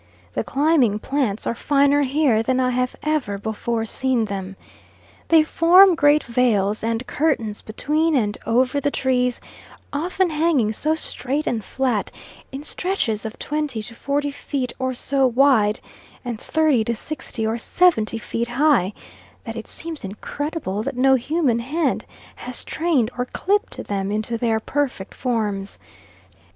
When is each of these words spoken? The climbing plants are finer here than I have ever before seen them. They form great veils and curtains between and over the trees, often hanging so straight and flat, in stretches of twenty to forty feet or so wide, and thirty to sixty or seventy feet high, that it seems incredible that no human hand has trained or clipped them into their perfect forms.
The 0.33 0.43
climbing 0.43 0.97
plants 0.97 1.45
are 1.45 1.53
finer 1.53 2.01
here 2.01 2.41
than 2.41 2.59
I 2.59 2.71
have 2.71 2.95
ever 3.03 3.37
before 3.37 3.85
seen 3.85 4.25
them. 4.25 4.55
They 5.27 5.43
form 5.43 5.93
great 5.93 6.23
veils 6.23 6.83
and 6.83 7.05
curtains 7.05 7.61
between 7.61 8.15
and 8.15 8.35
over 8.47 8.79
the 8.81 8.89
trees, 8.89 9.39
often 9.93 10.31
hanging 10.31 10.71
so 10.71 10.95
straight 10.95 11.45
and 11.45 11.63
flat, 11.63 12.11
in 12.51 12.63
stretches 12.63 13.27
of 13.27 13.37
twenty 13.37 13.83
to 13.83 13.93
forty 13.93 14.31
feet 14.31 14.73
or 14.79 14.95
so 14.95 15.27
wide, 15.27 15.79
and 16.25 16.41
thirty 16.41 16.83
to 16.85 16.95
sixty 16.95 17.45
or 17.45 17.59
seventy 17.59 18.17
feet 18.17 18.47
high, 18.47 18.93
that 19.43 19.55
it 19.55 19.67
seems 19.67 20.03
incredible 20.03 20.81
that 20.81 20.97
no 20.97 21.13
human 21.13 21.59
hand 21.59 22.05
has 22.37 22.63
trained 22.63 23.11
or 23.19 23.25
clipped 23.25 23.83
them 23.83 24.11
into 24.11 24.35
their 24.35 24.59
perfect 24.59 25.13
forms. 25.13 25.77